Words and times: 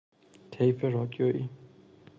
طیف 0.51 0.83
رادیویی 0.85 1.49